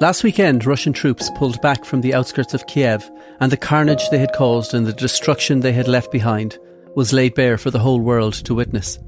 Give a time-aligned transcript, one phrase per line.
[0.00, 4.18] Last weekend, Russian troops pulled back from the outskirts of Kiev, and the carnage they
[4.18, 6.56] had caused and the destruction they had left behind
[6.94, 9.00] was laid bare for the whole world to witness.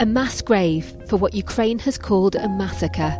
[0.00, 3.16] A mass grave for what Ukraine has called a massacre.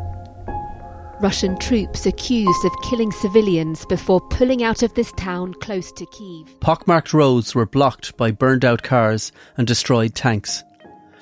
[1.21, 6.59] Russian troops accused of killing civilians before pulling out of this town close to Kiev.
[6.59, 10.65] Pockmarked roads were blocked by burned out cars and destroyed tanks.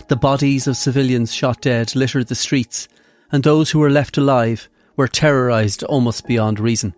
[0.09, 2.89] The bodies of civilians shot dead littered the streets,
[3.31, 6.95] and those who were left alive were terrorised almost beyond reason.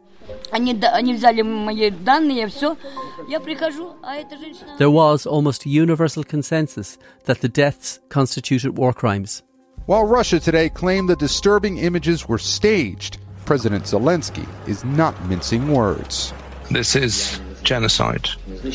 [4.78, 9.42] There was almost universal consensus that the deaths constituted war crimes.
[9.86, 16.34] While Russia today claimed the disturbing images were staged, President Zelensky is not mincing words.
[16.70, 18.28] This is genocide.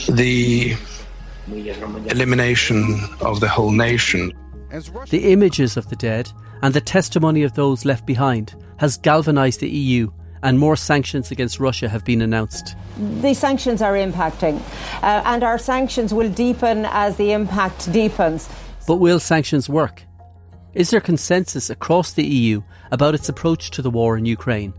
[0.10, 0.76] The
[1.48, 4.34] elimination of the whole nation.
[5.10, 6.32] The images of the dead
[6.64, 11.60] and the testimony of those left behind has galvanised the EU and more sanctions against
[11.60, 12.76] Russia have been announced.
[13.22, 14.60] The sanctions are impacting,
[15.04, 18.50] uh, and our sanctions will deepen as the impact deepens.
[18.88, 20.04] But will sanctions work?
[20.74, 24.74] Is there consensus across the EU about its approach to the war in Ukraine?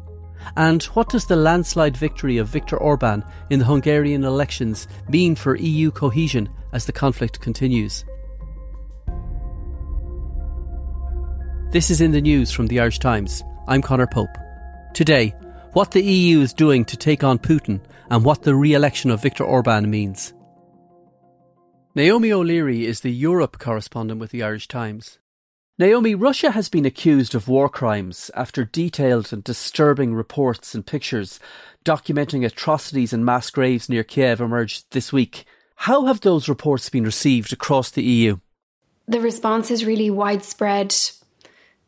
[0.57, 5.55] And what does the landslide victory of Viktor Orban in the Hungarian elections mean for
[5.55, 8.05] EU cohesion as the conflict continues?
[11.75, 13.43] This is in the news from the Irish Times.
[13.67, 14.39] I'm Conor Pope.
[14.93, 15.35] Today,
[15.73, 17.81] what the EU is doing to take on Putin
[18.11, 20.35] and what the re election of Viktor Orban means.
[21.97, 25.19] Naomi O'Leary is the Europe correspondent with the Irish Times.
[25.77, 31.41] Naomi, Russia has been accused of war crimes after detailed and disturbing reports and pictures
[31.85, 35.45] documenting atrocities and mass graves near Kiev emerged this week.
[35.75, 38.37] How have those reports been received across the EU?
[39.09, 40.95] The response is really widespread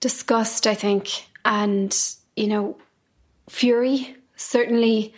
[0.01, 1.97] disgust, I think, and,
[2.37, 2.77] you know,
[3.49, 5.15] fury, certainly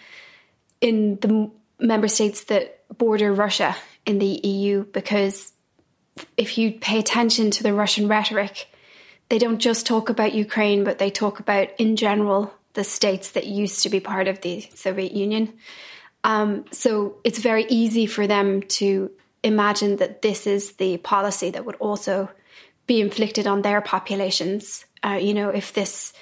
[0.81, 5.53] in the member states that border Russia in the EU, because
[6.37, 8.69] if you pay attention to the Russian rhetoric,
[9.29, 13.47] they don't just talk about Ukraine, but they talk about, in general, the states that
[13.47, 15.53] used to be part of the Soviet Union.
[16.25, 19.11] Um, so it's very easy for them to
[19.43, 22.31] imagine that this is the policy that would also
[22.89, 24.85] be inflicted on their populations.
[25.05, 26.13] Uh, you know, if this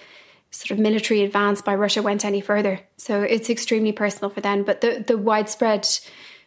[0.51, 2.81] sort of military advance by Russia went any further.
[2.97, 4.65] So it's extremely personal for them.
[4.65, 5.89] But the, the widespread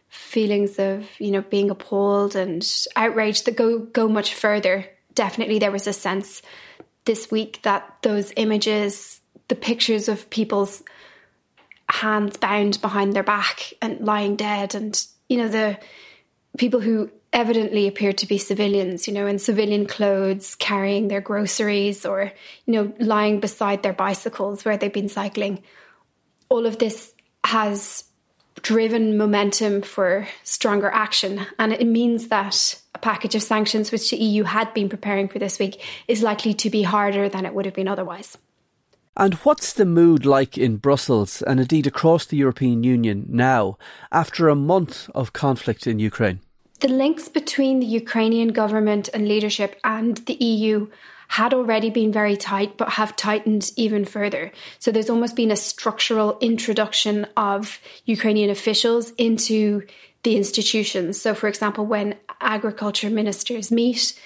[0.10, 4.86] feelings of, you know, being appalled and outraged that go go much further.
[5.14, 6.42] Definitely there was a sense
[7.06, 10.84] this week that those images, the pictures of people's
[11.90, 15.76] hands bound behind their back and lying dead and you know the
[16.56, 22.06] people who evidently appeared to be civilians, you know, in civilian clothes, carrying their groceries
[22.06, 22.32] or,
[22.66, 25.62] you know, lying beside their bicycles where they've been cycling.
[26.50, 27.14] All of this
[27.44, 28.06] has
[28.62, 31.46] driven momentum for stronger action.
[31.58, 35.40] And it means that a package of sanctions, which the EU had been preparing for
[35.40, 38.38] this week, is likely to be harder than it would have been otherwise.
[39.16, 43.78] And what's the mood like in Brussels and indeed across the European Union now,
[44.12, 46.40] after a month of conflict in Ukraine?
[46.80, 50.88] The links between the Ukrainian government and leadership and the EU
[51.28, 54.52] had already been very tight, but have tightened even further.
[54.80, 59.84] So there's almost been a structural introduction of Ukrainian officials into
[60.24, 61.22] the institutions.
[61.22, 64.20] So, for example, when agriculture ministers meet,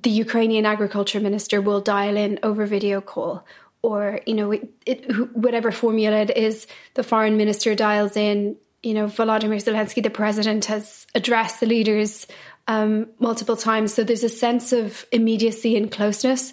[0.00, 3.44] the Ukrainian agriculture minister will dial in over video call.
[3.82, 8.94] Or, you know, it, it, whatever formula it is, the foreign minister dials in, you
[8.94, 12.24] know, Volodymyr Zelensky, the president, has addressed the leaders
[12.68, 13.92] um, multiple times.
[13.92, 16.52] So there's a sense of immediacy and closeness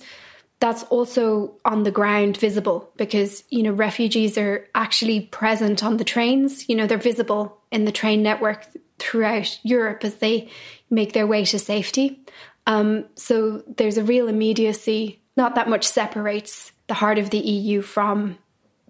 [0.60, 6.04] that's also on the ground visible because, you know, refugees are actually present on the
[6.04, 6.68] trains.
[6.68, 8.66] You know, they're visible in the train network
[8.98, 10.50] throughout Europe as they
[10.90, 12.26] make their way to safety.
[12.66, 15.22] Um, so there's a real immediacy.
[15.38, 18.40] Not that much separates the heart of the EU from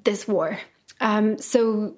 [0.06, 0.60] this war.
[1.02, 1.98] Um, so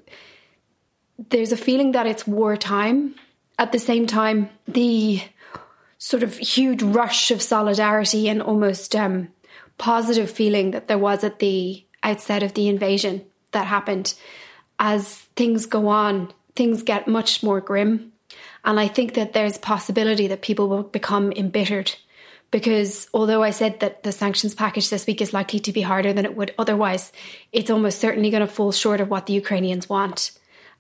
[1.18, 3.16] there's a feeling that it's wartime.
[3.58, 5.22] At the same time, the
[5.98, 9.30] sort of huge rush of solidarity and almost um,
[9.78, 14.14] positive feeling that there was at the outset of the invasion that happened.
[14.78, 18.12] As things go on, things get much more grim.
[18.66, 21.96] And I think that there's possibility that people will become embittered
[22.52, 26.14] because although I said that the sanctions package this week is likely to be harder
[26.14, 27.12] than it would otherwise,
[27.52, 30.32] it's almost certainly going to fall short of what the Ukrainians want.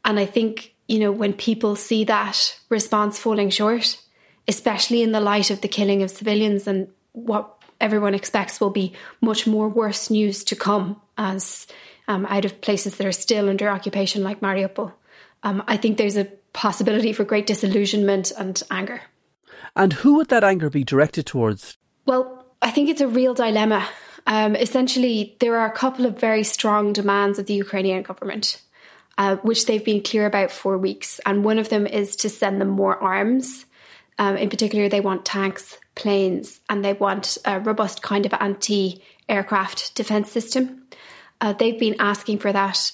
[0.05, 3.99] And I think, you know, when people see that response falling short,
[4.47, 8.93] especially in the light of the killing of civilians and what everyone expects will be
[9.19, 11.67] much more worse news to come as
[12.07, 14.93] um, out of places that are still under occupation, like Mariupol.
[15.43, 19.01] Um, I think there's a possibility for great disillusionment and anger.
[19.75, 21.77] And who would that anger be directed towards?
[22.05, 23.87] Well, I think it's a real dilemma.
[24.27, 28.61] Um, essentially, there are a couple of very strong demands of the Ukrainian government,
[29.17, 31.19] uh, which they've been clear about for weeks.
[31.25, 33.65] And one of them is to send them more arms.
[34.17, 39.01] Um, in particular, they want tanks, planes, and they want a robust kind of anti
[39.27, 40.83] aircraft defense system.
[41.41, 42.91] Uh, they've been asking for that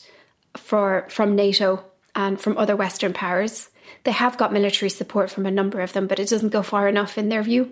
[0.57, 1.83] for from NATO
[2.15, 3.69] and from other Western powers.
[4.03, 6.87] They have got military support from a number of them, but it doesn't go far
[6.87, 7.71] enough in their view.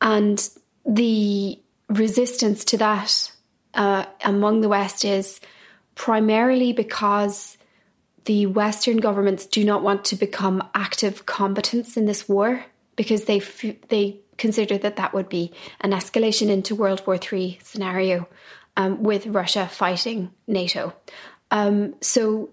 [0.00, 0.48] And
[0.84, 3.32] the resistance to that
[3.74, 5.40] uh, among the West is
[5.94, 7.55] primarily because
[8.26, 12.64] the Western governments do not want to become active combatants in this war
[12.96, 17.58] because they f- they consider that that would be an escalation into World War III
[17.62, 18.28] scenario
[18.76, 20.94] um, with Russia fighting NATO.
[21.50, 22.50] Um, so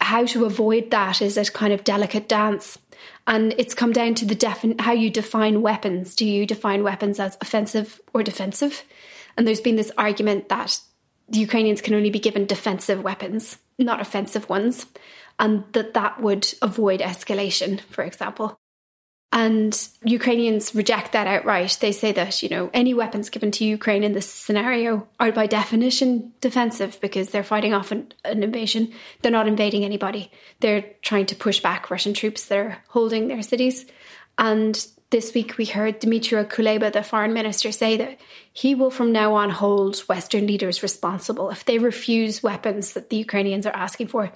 [0.00, 2.78] how to avoid that is a kind of delicate dance.
[3.26, 6.14] And it's come down to the defin- how you define weapons.
[6.14, 8.84] Do you define weapons as offensive or defensive?
[9.36, 10.78] And there's been this argument that
[11.28, 14.86] the Ukrainians can only be given defensive weapons, not offensive ones,
[15.38, 18.58] and that that would avoid escalation, for example.
[19.32, 21.76] And Ukrainians reject that outright.
[21.80, 25.46] They say that, you know, any weapons given to Ukraine in this scenario are by
[25.46, 28.92] definition defensive because they're fighting off an, an, invasion.
[29.20, 30.30] They're not invading anybody.
[30.60, 33.84] They're trying to push back Russian troops that are holding their cities.
[34.38, 38.18] And this week we heard Dmytro Kuleba, the foreign minister, say that
[38.52, 43.16] he will from now on hold Western leaders responsible if they refuse weapons that the
[43.16, 44.32] Ukrainians are asking for,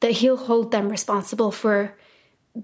[0.00, 1.96] that he'll hold them responsible for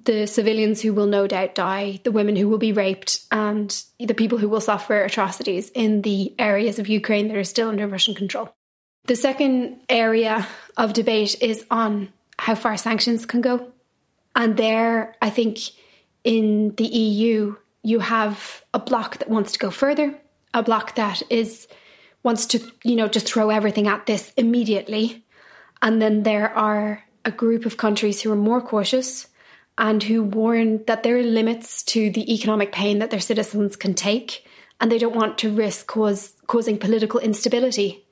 [0.05, 4.14] the civilians who will no doubt die, the women who will be raped, and the
[4.14, 8.14] people who will suffer atrocities in the areas of Ukraine that are still under Russian
[8.14, 8.52] control.
[9.05, 10.46] The second area
[10.76, 13.73] of debate is on how far sanctions can go.
[14.37, 15.58] And there, I think
[16.29, 20.15] in the EU, you have a bloc that wants to go further,
[20.53, 21.67] a bloc that is
[22.23, 25.25] wants to, you know, just throw everything at this immediately.
[25.81, 29.29] And then there are a group of countries who are more cautious
[29.79, 33.95] and who warn that there are limits to the economic pain that their citizens can
[33.95, 34.45] take,
[34.83, 38.05] and they don't want to risk cause, causing political instability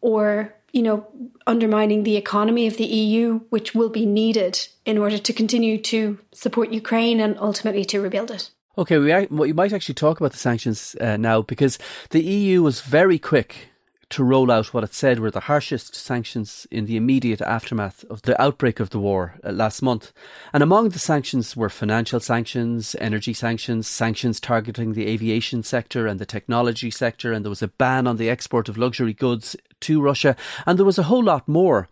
[0.00, 1.06] or you know
[1.46, 6.18] undermining the economy of the EU, which will be needed in order to continue to
[6.32, 8.50] support Ukraine and ultimately to rebuild it.
[8.78, 11.78] Okay, we, well, you might actually talk about the sanctions uh, now because
[12.10, 13.68] the EU was very quick
[14.10, 18.22] to roll out what it said were the harshest sanctions in the immediate aftermath of
[18.22, 20.12] the outbreak of the war uh, last month.
[20.52, 26.18] And among the sanctions were financial sanctions, energy sanctions, sanctions targeting the aviation sector and
[26.18, 30.02] the technology sector, and there was a ban on the export of luxury goods to
[30.02, 30.36] Russia,
[30.66, 31.88] and there was a whole lot more.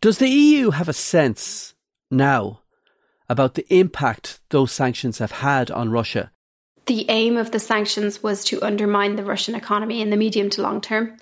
[0.00, 1.74] Does the EU have a sense
[2.10, 2.60] now
[3.28, 6.32] about the impact those sanctions have had on Russia?
[6.86, 10.62] The aim of the sanctions was to undermine the Russian economy in the medium to
[10.62, 11.16] long term.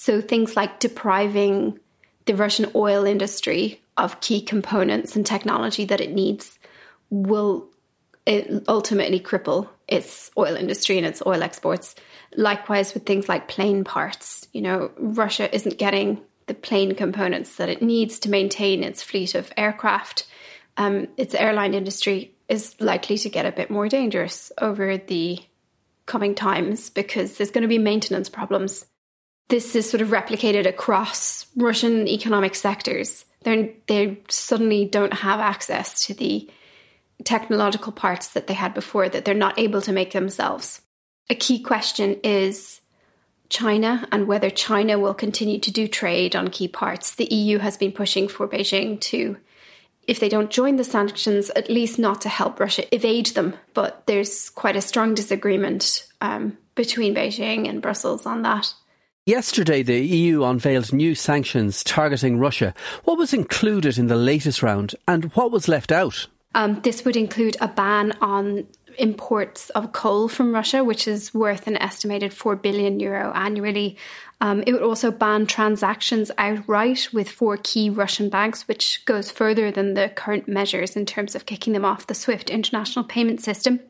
[0.00, 1.80] So things like depriving
[2.26, 6.56] the Russian oil industry of key components and technology that it needs
[7.10, 7.66] will
[8.68, 11.96] ultimately cripple its oil industry and its oil exports.
[12.36, 17.68] Likewise, with things like plane parts, you know, Russia isn't getting the plane components that
[17.68, 20.28] it needs to maintain its fleet of aircraft.
[20.76, 25.40] Um, its airline industry is likely to get a bit more dangerous over the
[26.06, 28.86] coming times because there's going to be maintenance problems
[29.48, 33.24] this is sort of replicated across Russian economic sectors.
[33.42, 36.48] They're, they suddenly don't have access to the
[37.24, 40.82] technological parts that they had before that they're not able to make themselves.
[41.30, 42.80] A key question is
[43.48, 47.14] China and whether China will continue to do trade on key parts.
[47.14, 49.38] The EU has been pushing for Beijing to,
[50.06, 53.54] if they don't join the sanctions, at least not to help Russia evade them.
[53.74, 58.72] But there's quite a strong disagreement um, between Beijing and Brussels on that.
[59.28, 62.72] Yesterday, the EU unveiled new sanctions targeting Russia.
[63.04, 66.28] What was included in the latest round and what was left out?
[66.54, 68.66] Um, this would include a ban on
[68.96, 73.98] imports of coal from Russia, which is worth an estimated 4 billion euro annually.
[74.40, 79.70] Um, it would also ban transactions outright with four key Russian banks, which goes further
[79.70, 83.80] than the current measures in terms of kicking them off the SWIFT international payment system.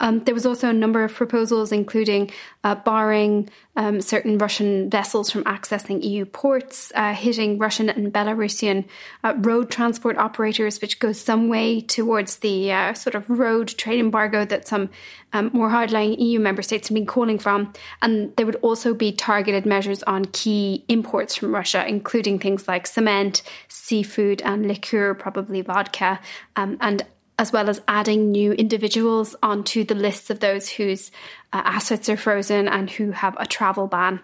[0.00, 2.30] Um, there was also a number of proposals, including
[2.62, 8.84] uh, barring um, certain Russian vessels from accessing EU ports, uh, hitting Russian and Belarusian
[9.22, 14.00] uh, road transport operators, which goes some way towards the uh, sort of road trade
[14.00, 14.90] embargo that some
[15.32, 17.72] um, more hardline EU member states have been calling from.
[18.00, 22.86] And there would also be targeted measures on key imports from Russia, including things like
[22.86, 26.20] cement, seafood, and liqueur, probably vodka,
[26.56, 27.04] um, and
[27.38, 31.10] as well as adding new individuals onto the lists of those whose
[31.52, 34.20] uh, assets are frozen and who have a travel ban.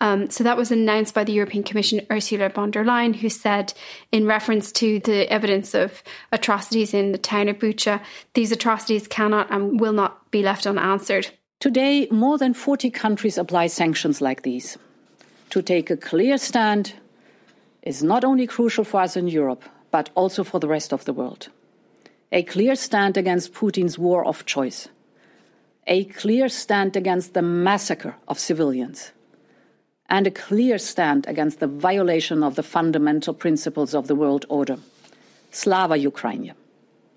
[0.00, 3.72] Um, so that was announced by the European Commission Ursula von der Leyen, who said,
[4.12, 8.00] in reference to the evidence of atrocities in the town of Bucha,
[8.34, 11.30] these atrocities cannot and will not be left unanswered.
[11.58, 14.78] Today, more than 40 countries apply sanctions like these.
[15.50, 16.94] To take a clear stand
[17.82, 21.12] is not only crucial for us in Europe, but also for the rest of the
[21.12, 21.48] world
[22.32, 24.88] a clear stand against Putin's war of choice,
[25.86, 29.12] a clear stand against the massacre of civilians,
[30.08, 34.78] and a clear stand against the violation of the fundamental principles of the world order.
[35.50, 36.54] Slava Ukraini.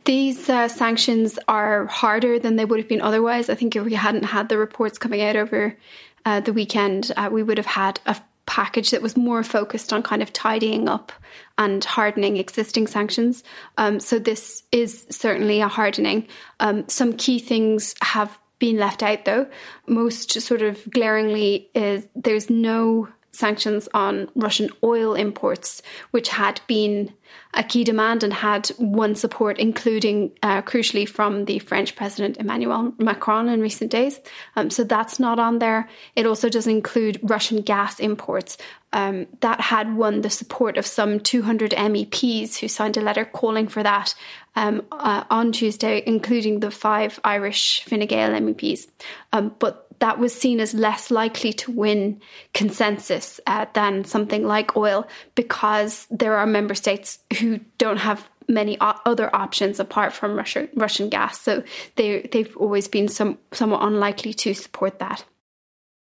[0.03, 3.49] These uh, sanctions are harder than they would have been otherwise.
[3.49, 5.77] I think if we hadn't had the reports coming out over
[6.25, 10.03] uh, the weekend, uh, we would have had a package that was more focused on
[10.03, 11.11] kind of tidying up
[11.57, 13.43] and hardening existing sanctions.
[13.77, 16.27] Um, so this is certainly a hardening.
[16.59, 19.47] Um, some key things have been left out though.
[19.87, 27.13] Most sort of glaringly is there's no sanctions on Russian oil imports, which had been
[27.53, 32.93] a key demand and had won support, including uh, crucially from the French President Emmanuel
[32.97, 34.19] Macron in recent days.
[34.55, 35.89] Um, so that's not on there.
[36.15, 38.57] It also doesn't include Russian gas imports.
[38.93, 43.67] Um, that had won the support of some 200 MEPs who signed a letter calling
[43.67, 44.15] for that
[44.55, 48.87] um, uh, on Tuesday, including the five Irish Fine Gael MEPs.
[49.33, 52.21] Um, but that was seen as less likely to win
[52.53, 58.77] consensus uh, than something like oil because there are member states who don't have many
[58.79, 61.41] other options apart from Russia, Russian gas.
[61.41, 61.63] So
[61.95, 65.25] they, they've always been some, somewhat unlikely to support that.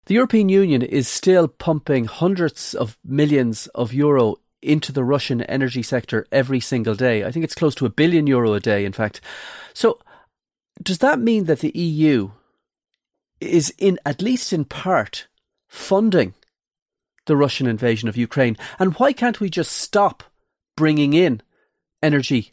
[0.07, 5.83] The European Union is still pumping hundreds of millions of euro into the Russian energy
[5.83, 7.23] sector every single day.
[7.23, 9.21] I think it's close to a billion euro a day, in fact.
[9.75, 9.99] So,
[10.81, 12.31] does that mean that the EU
[13.41, 15.27] is in at least in part
[15.67, 16.33] funding
[17.25, 18.57] the Russian invasion of Ukraine.
[18.79, 20.23] And why can't we just stop
[20.75, 21.41] bringing in
[22.01, 22.51] energy,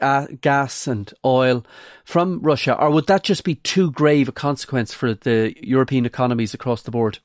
[0.00, 1.64] uh, gas, and oil
[2.04, 2.78] from Russia?
[2.78, 6.90] Or would that just be too grave a consequence for the European economies across the
[6.90, 7.18] board?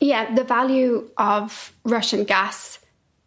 [0.00, 2.78] Yeah, the value of Russian gas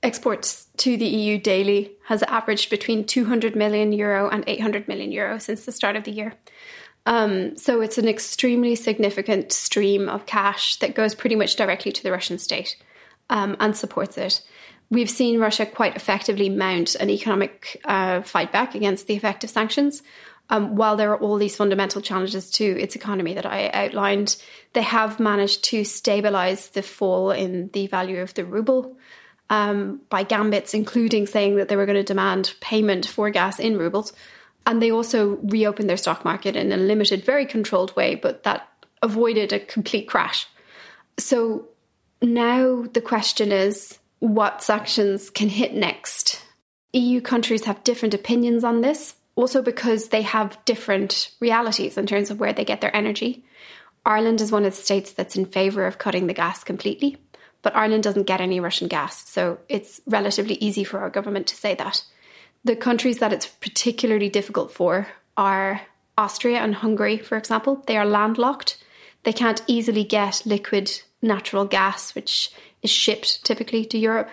[0.03, 5.37] exports to the EU daily has averaged between 200 million euro and 800 million euro
[5.37, 6.33] since the start of the year.
[7.05, 12.03] Um, so it's an extremely significant stream of cash that goes pretty much directly to
[12.03, 12.75] the Russian state
[13.29, 14.41] um, and supports it.
[14.91, 19.49] We've seen Russia quite effectively mount an economic uh, fight back against the effect of
[19.49, 20.03] sanctions.
[20.49, 24.35] Um, while there are all these fundamental challenges to its economy that I outlined,
[24.73, 28.97] they have managed to stabilize the fall in the value of the ruble
[29.49, 33.77] um, by gambits, including saying that they were going to demand payment for gas in
[33.77, 34.11] rubles.
[34.65, 38.67] And they also reopened their stock market in a limited, very controlled way, but that
[39.01, 40.47] avoided a complete crash.
[41.17, 41.67] So
[42.21, 46.41] now the question is what sanctions can hit next?
[46.93, 52.29] EU countries have different opinions on this, also because they have different realities in terms
[52.29, 53.43] of where they get their energy.
[54.05, 57.17] Ireland is one of the states that's in favour of cutting the gas completely,
[57.61, 61.55] but Ireland doesn't get any Russian gas, so it's relatively easy for our government to
[61.55, 62.03] say that.
[62.63, 65.81] The countries that it's particularly difficult for are
[66.17, 67.83] Austria and Hungary, for example.
[67.87, 68.77] They are landlocked.
[69.23, 72.51] They can't easily get liquid natural gas, which
[72.81, 74.29] is shipped typically to Europe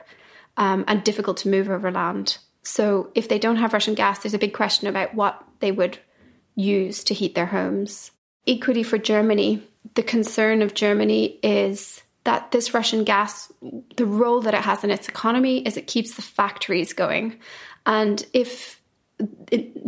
[0.57, 2.39] um, and difficult to move over land.
[2.63, 5.99] So, if they don't have Russian gas, there's a big question about what they would
[6.55, 8.11] use to heat their homes.
[8.45, 9.63] Equally for Germany,
[9.95, 13.51] the concern of Germany is that this Russian gas,
[13.97, 17.39] the role that it has in its economy is it keeps the factories going.
[17.89, 18.81] And if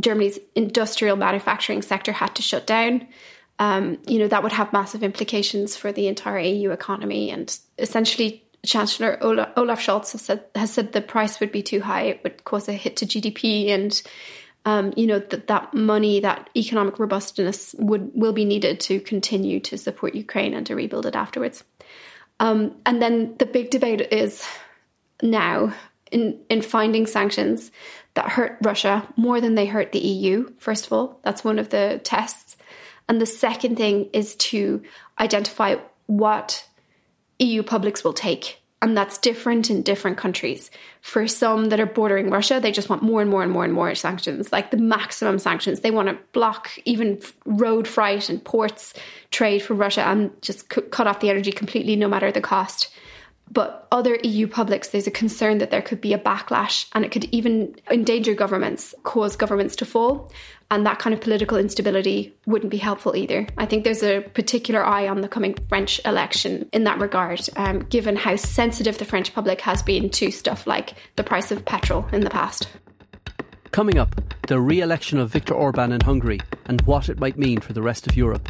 [0.00, 3.06] Germany's industrial manufacturing sector had to shut down,
[3.60, 7.30] um, you know, that would have massive implications for the entire EU economy.
[7.30, 11.80] And essentially, Chancellor Olaf, Olaf Scholz has said, has said the price would be too
[11.80, 12.04] high.
[12.04, 14.02] It would cause a hit to GDP, and
[14.64, 19.60] um, you know that that money, that economic robustness, would will be needed to continue
[19.60, 21.64] to support Ukraine and to rebuild it afterwards.
[22.38, 24.46] Um, and then the big debate is
[25.22, 25.74] now
[26.10, 27.70] in, in finding sanctions
[28.14, 31.20] that hurt Russia more than they hurt the EU, first of all.
[31.22, 32.56] That's one of the tests.
[33.08, 34.82] And the second thing is to
[35.18, 35.76] identify
[36.06, 36.66] what
[37.38, 38.60] EU publics will take.
[38.82, 40.70] And that's different in different countries.
[41.02, 43.74] For some that are bordering Russia, they just want more and more and more and
[43.74, 45.80] more sanctions, like the maximum sanctions.
[45.80, 48.94] They want to block even road freight and ports
[49.30, 52.90] trade for Russia and just cut off the energy completely, no matter the cost.
[53.52, 57.10] But other EU publics, there's a concern that there could be a backlash and it
[57.10, 60.30] could even endanger governments, cause governments to fall.
[60.70, 63.48] And that kind of political instability wouldn't be helpful either.
[63.58, 67.80] I think there's a particular eye on the coming French election in that regard, um,
[67.80, 72.06] given how sensitive the French public has been to stuff like the price of petrol
[72.12, 72.68] in the past.
[73.72, 74.14] Coming up,
[74.46, 77.82] the re election of Viktor Orban in Hungary and what it might mean for the
[77.82, 78.48] rest of Europe.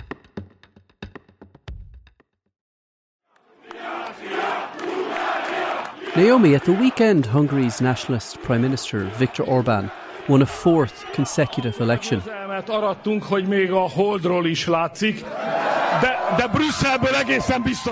[6.16, 9.92] Naomi, at the weekend, Hungary's nationalist Prime Minister Viktor Orban
[10.28, 12.18] won a fourth consecutive election.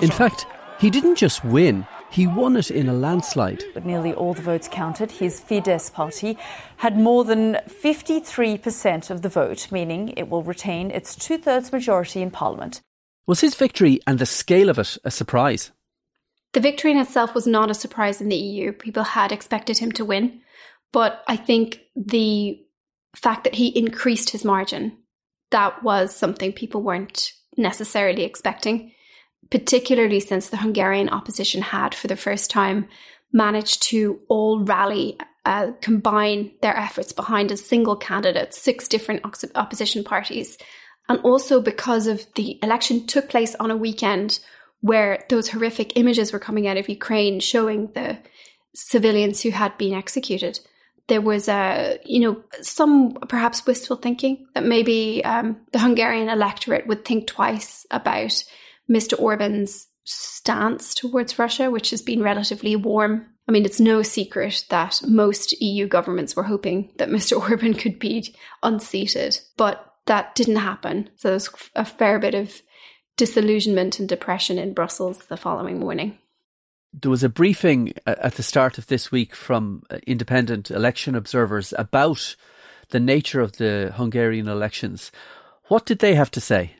[0.02, 0.46] In fact,
[0.80, 3.62] he didn't just win, he won it in a landslide.
[3.72, 5.12] But nearly all the votes counted.
[5.12, 6.36] His Fidesz party
[6.78, 12.20] had more than 53% of the vote, meaning it will retain its two thirds majority
[12.20, 12.80] in parliament.
[13.28, 15.70] Was his victory and the scale of it a surprise?
[16.52, 18.72] The victory in itself was not a surprise in the EU.
[18.72, 20.40] People had expected him to win.
[20.92, 22.60] But I think the
[23.14, 24.96] fact that he increased his margin,
[25.50, 28.92] that was something people weren't necessarily expecting,
[29.50, 32.88] particularly since the Hungarian opposition had, for the first time,
[33.32, 39.22] managed to all rally, uh, combine their efforts behind a single candidate, six different
[39.54, 40.56] opposition parties.
[41.08, 44.40] And also because of the election took place on a weekend
[44.80, 48.18] where those horrific images were coming out of Ukraine showing the
[48.74, 50.60] civilians who had been executed.
[51.08, 56.86] There was a, you know, some perhaps wistful thinking that maybe um, the Hungarian electorate
[56.86, 58.44] would think twice about
[58.90, 59.18] Mr.
[59.18, 63.26] Orban's stance towards Russia, which has been relatively warm.
[63.48, 67.40] I mean, it's no secret that most EU governments were hoping that Mr.
[67.50, 71.10] Orban could be unseated, but that didn't happen.
[71.16, 72.62] So there's a fair bit of
[73.18, 76.16] disillusionment and depression in Brussels the following morning.
[76.94, 81.74] There was a briefing at the start of this week from uh, independent election observers
[81.76, 82.36] about
[82.88, 85.12] the nature of the Hungarian elections.
[85.64, 86.76] What did they have to say?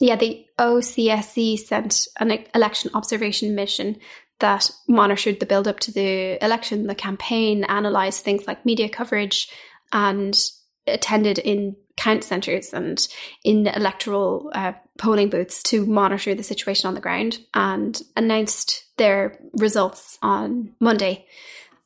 [0.00, 3.96] Yeah, the OSCE sent an election observation mission
[4.38, 9.50] that monitored the build up to the election, the campaign, analysed things like media coverage,
[9.92, 10.38] and
[10.88, 13.06] attended in count centres and
[13.44, 19.38] in electoral uh, polling booths to monitor the situation on the ground and announced their
[19.54, 21.26] results on Monday.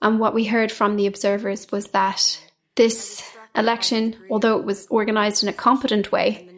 [0.00, 2.40] And what we heard from the observers was that
[2.76, 6.48] this election, although it was organised in a competent way,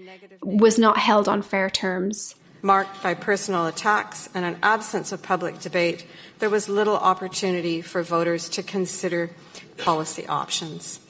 [0.42, 2.34] was not held on fair terms.
[2.62, 6.06] Marked by personal attacks and an absence of public debate,
[6.38, 9.30] there was little opportunity for voters to consider
[9.76, 11.00] policy options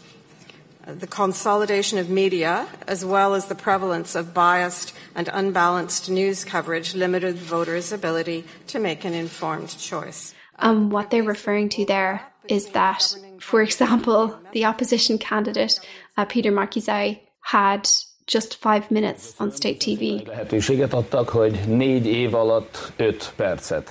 [0.86, 6.94] the consolidation of media, as well as the prevalence of biased and unbalanced news coverage,
[6.94, 10.34] limited voters' ability to make an informed choice.
[10.58, 15.80] Um, what they're referring to there is that, for example, the opposition candidate,
[16.16, 17.88] uh, Peter Márki-Zay, had
[18.26, 20.26] just five minutes on state TV.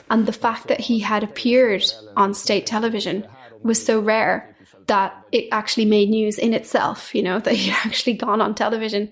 [0.10, 1.86] And the fact that he had appeared
[2.18, 3.28] on state television
[3.62, 4.53] was so rare
[4.88, 9.12] that it actually made news in itself, you know, that he'd actually gone on television.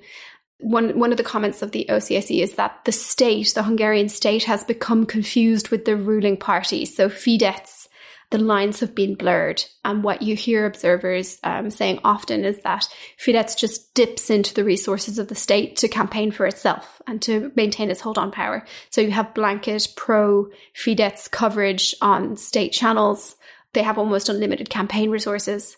[0.59, 4.43] One, one of the comments of the OCSE is that the state, the Hungarian state,
[4.43, 6.85] has become confused with the ruling party.
[6.85, 7.87] So Fidesz,
[8.29, 9.63] the lines have been blurred.
[9.83, 12.87] And what you hear observers um, saying often is that
[13.19, 17.51] Fidesz just dips into the resources of the state to campaign for itself and to
[17.55, 18.65] maintain its hold on power.
[18.89, 23.35] So you have blanket pro Fidesz coverage on state channels
[23.73, 25.77] they have almost unlimited campaign resources.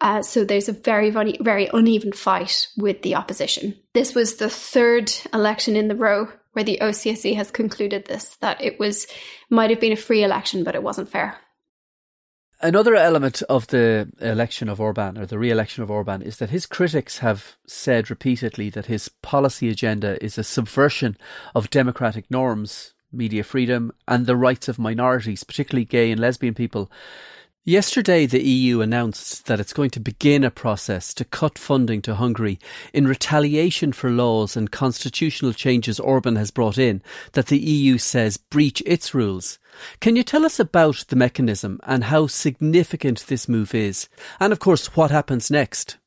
[0.00, 3.76] Uh, so there's a very, very, very uneven fight with the opposition.
[3.94, 8.60] This was the third election in the row where the OCSE has concluded this that
[8.60, 9.06] it was
[9.48, 11.38] might have been a free election, but it wasn't fair.
[12.60, 16.64] Another element of the election of Orban or the re-election of Orban is that his
[16.64, 21.16] critics have said repeatedly that his policy agenda is a subversion
[21.56, 26.90] of democratic norms, media freedom, and the rights of minorities, particularly gay and lesbian people.
[27.64, 32.16] Yesterday, the EU announced that it's going to begin a process to cut funding to
[32.16, 32.58] Hungary
[32.92, 37.02] in retaliation for laws and constitutional changes Orban has brought in
[37.34, 39.60] that the EU says breach its rules.
[40.00, 44.08] Can you tell us about the mechanism and how significant this move is?
[44.40, 45.98] And of course, what happens next?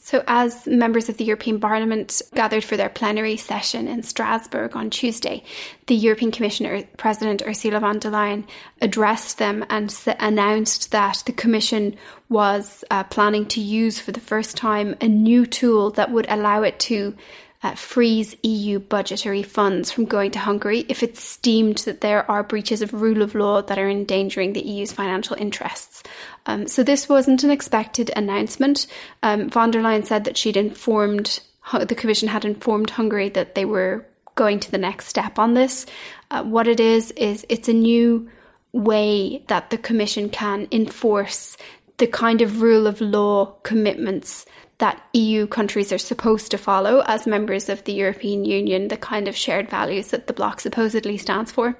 [0.00, 4.90] So, as members of the European Parliament gathered for their plenary session in Strasbourg on
[4.90, 5.42] Tuesday,
[5.86, 8.44] the European Commissioner President Ursula von der Leyen
[8.80, 11.96] addressed them and announced that the Commission
[12.28, 16.62] was uh, planning to use for the first time a new tool that would allow
[16.62, 17.14] it to
[17.62, 22.42] uh, freeze EU budgetary funds from going to Hungary if it's deemed that there are
[22.42, 26.02] breaches of rule of law that are endangering the EU's financial interests.
[26.46, 28.86] Um, so this wasn't an expected announcement.
[29.22, 31.40] Um, von der Leyen said that she'd informed
[31.86, 35.84] the Commission had informed Hungary that they were going to the next step on this.
[36.30, 38.30] Uh, what it is is it's a new
[38.72, 41.56] way that the Commission can enforce
[41.98, 44.46] the kind of rule of law commitments
[44.78, 49.26] that EU countries are supposed to follow as members of the European Union, the kind
[49.26, 51.76] of shared values that the bloc supposedly stands for,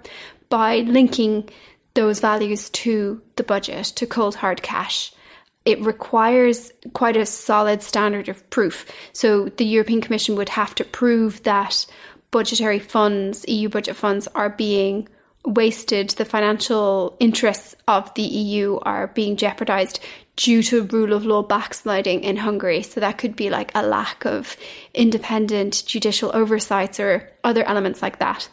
[0.48, 1.48] by linking
[1.94, 5.12] those values to the budget, to cold hard cash.
[5.64, 8.86] It requires quite a solid standard of proof.
[9.12, 11.86] So the European Commission would have to prove that
[12.30, 15.08] budgetary funds, EU budget funds, are being
[15.48, 20.00] wasted, the financial interests of the EU are being jeopardized
[20.36, 22.82] due to rule of law backsliding in Hungary.
[22.82, 24.56] So that could be like a lack of
[24.94, 28.48] independent judicial oversights or other elements like that.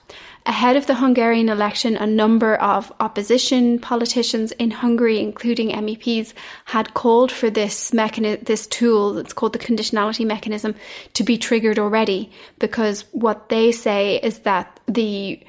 [0.48, 6.34] Ahead of the Hungarian election, a number of opposition politicians in Hungary, including MEPs,
[6.66, 10.76] had called for this mechanism, this tool that's called the conditionality mechanism
[11.14, 15.40] to be triggered already, because what they say is that the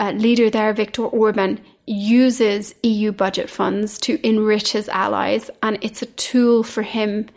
[0.00, 6.02] uh, leader there, Viktor Orban, uses EU budget funds to enrich his allies, and it's
[6.02, 7.28] a tool for him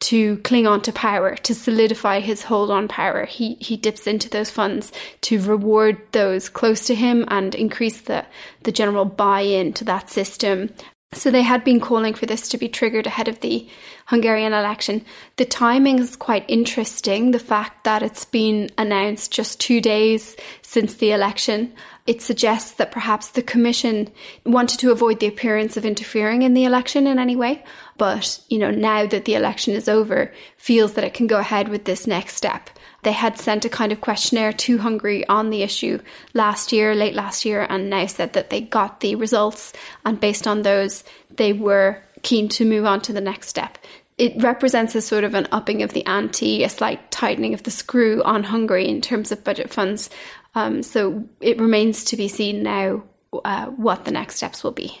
[0.00, 3.24] to cling on to power, to solidify his hold on power.
[3.24, 8.24] He he dips into those funds to reward those close to him and increase the,
[8.62, 10.70] the general buy-in to that system.
[11.14, 13.68] So they had been calling for this to be triggered ahead of the
[14.06, 15.04] Hungarian election.
[15.36, 17.30] The timing is quite interesting.
[17.30, 21.72] The fact that it's been announced just two days since the election
[22.06, 24.10] it suggests that perhaps the Commission
[24.44, 27.64] wanted to avoid the appearance of interfering in the election in any way,
[27.96, 31.68] but, you know, now that the election is over, feels that it can go ahead
[31.68, 32.68] with this next step.
[33.04, 35.98] They had sent a kind of questionnaire to Hungary on the issue
[36.34, 39.72] last year, late last year, and now said that they got the results,
[40.04, 43.78] and based on those, they were keen to move on to the next step
[44.16, 47.70] it represents a sort of an upping of the ante, a slight tightening of the
[47.70, 50.08] screw on Hungary in terms of budget funds.
[50.54, 53.02] Um, so it remains to be seen now
[53.44, 54.98] uh, what the next steps will be.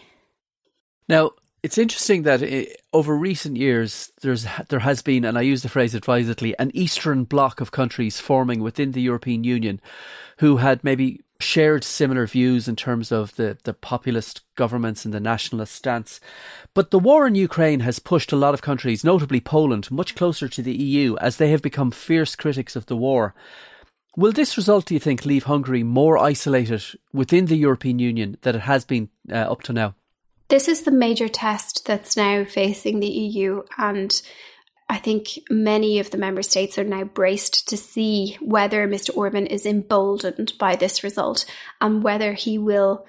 [1.08, 5.62] Now, it's interesting that it, over recent years, there's there has been, and I use
[5.62, 9.80] the phrase advisedly, an Eastern bloc of countries forming within the European Union,
[10.38, 15.20] who had maybe shared similar views in terms of the, the populist governments and the
[15.20, 16.20] nationalist stance.
[16.74, 20.48] But the war in Ukraine has pushed a lot of countries, notably Poland, much closer
[20.48, 23.34] to the EU as they have become fierce critics of the war.
[24.16, 28.56] Will this result, do you think, leave Hungary more isolated within the European Union than
[28.56, 29.94] it has been uh, up to now?
[30.48, 34.22] This is the major test that's now facing the EU, and
[34.88, 39.16] I think many of the member states are now braced to see whether Mr.
[39.16, 41.46] Orban is emboldened by this result
[41.80, 43.06] and whether he will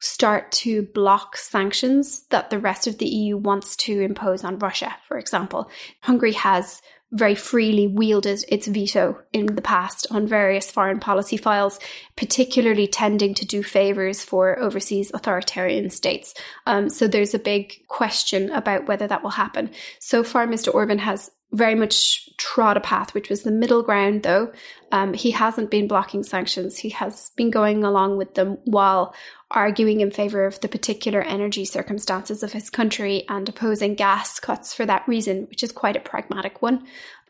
[0.00, 4.96] start to block sanctions that the rest of the EU wants to impose on Russia,
[5.08, 5.68] for example.
[6.02, 6.80] Hungary has
[7.16, 11.78] very freely wielded its veto in the past on various foreign policy files,
[12.16, 16.34] particularly tending to do favours for overseas authoritarian states.
[16.66, 19.70] Um, so there's a big question about whether that will happen.
[19.98, 20.72] So far, Mr.
[20.72, 24.52] Orban has very much trod a path which was the middle ground, though.
[24.92, 26.78] Um, he hasn't been blocking sanctions.
[26.78, 29.14] He has been going along with them while
[29.50, 34.74] arguing in favour of the particular energy circumstances of his country and opposing gas cuts
[34.74, 36.86] for that reason, which is quite a pragmatic one.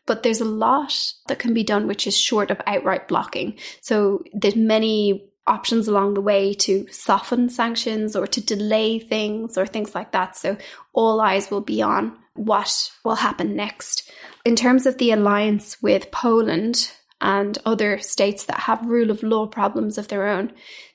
[0.06, 3.58] But there's a lot that can be done which is short of outright blocking.
[3.80, 9.66] So there's many options along the way to soften sanctions or to delay things or
[9.66, 10.37] things like that.
[10.37, 10.56] So
[10.92, 14.11] all eyes will be on what will happen next.
[14.44, 19.46] In terms of the alliance with Poland and other states that have rule of law
[19.46, 20.52] problems of their own,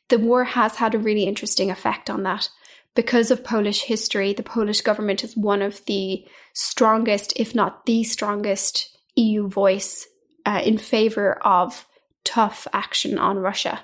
[0.09, 2.49] the war has had a really interesting effect on that.
[2.93, 8.03] Because of Polish history, the Polish government is one of the strongest, if not the
[8.03, 10.07] strongest, EU voice
[10.45, 11.85] uh, in favor of
[12.23, 13.81] tough action on Russia.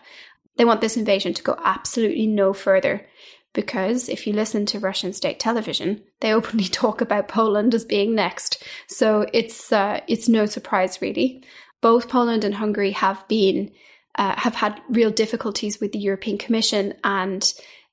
[0.57, 3.07] They want this invasion to go absolutely no further
[3.53, 8.13] because if you listen to Russian state television, they openly talk about Poland as being
[8.13, 8.63] next.
[8.87, 11.43] So it's uh, it's no surprise really.
[11.81, 13.71] Both Poland and Hungary have been
[14.15, 17.51] uh, have had real difficulties with the European Commission and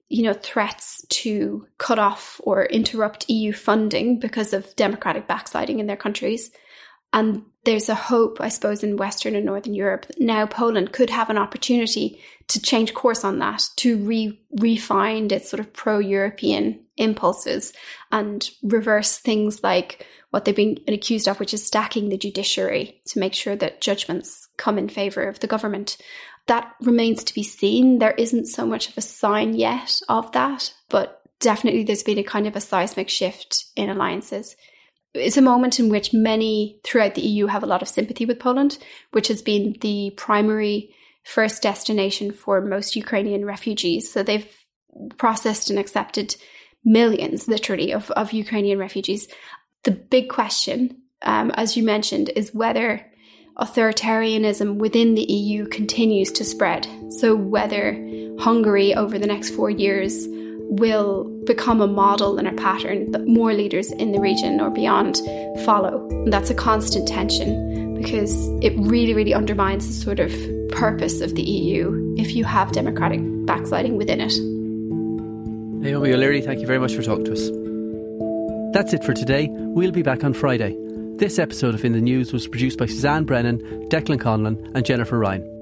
[0.08, 5.86] you know threats to cut off or interrupt EU funding because of democratic backsliding in
[5.86, 6.50] their countries.
[7.14, 10.06] And there's a hope, I suppose, in Western and Northern Europe.
[10.06, 15.30] That now Poland could have an opportunity to change course on that, to re refine
[15.30, 17.72] its sort of pro European impulses
[18.12, 23.20] and reverse things like what they've been accused of, which is stacking the judiciary to
[23.20, 25.96] make sure that judgments come in favour of the government.
[26.48, 28.00] That remains to be seen.
[28.00, 32.24] There isn't so much of a sign yet of that, but definitely there's been a
[32.24, 34.56] kind of a seismic shift in alliances.
[35.14, 38.40] It's a moment in which many throughout the EU have a lot of sympathy with
[38.40, 38.78] Poland,
[39.12, 44.12] which has been the primary first destination for most Ukrainian refugees.
[44.12, 44.48] So they've
[45.16, 46.36] processed and accepted
[46.84, 49.28] millions, literally, of, of Ukrainian refugees.
[49.84, 53.06] The big question, um, as you mentioned, is whether
[53.56, 56.88] authoritarianism within the EU continues to spread.
[57.08, 57.92] So, whether
[58.38, 60.26] Hungary over the next four years
[60.68, 65.16] will become a model and a pattern that more leaders in the region or beyond
[65.64, 66.08] follow.
[66.10, 70.32] And that's a constant tension because it really, really undermines the sort of
[70.70, 74.32] purpose of the EU if you have democratic backsliding within it.
[75.82, 77.50] Naomi O'Leary, thank you very much for talking to us.
[78.74, 79.48] That's it for today.
[79.50, 80.76] We'll be back on Friday.
[81.16, 85.18] This episode of In the News was produced by Suzanne Brennan, Declan Conlon, and Jennifer
[85.18, 85.53] Ryan.